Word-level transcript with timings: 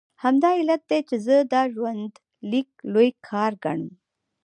همدا 0.23 0.49
علت 0.59 0.81
دی 0.89 0.99
چې 1.09 1.15
زه 1.25 1.35
دا 1.53 1.61
ژوندلیک 1.73 2.69
لوی 2.93 3.09
کار 3.29 3.51
ګڼم. 3.63 3.91